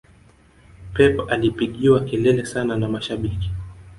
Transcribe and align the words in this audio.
pep 0.93 1.19
alipigiwa 1.31 1.99
kelele 2.05 2.45
sana 2.45 2.77
na 2.77 2.89
mashabiki 2.89 3.51